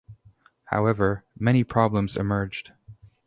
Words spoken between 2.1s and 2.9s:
emerged.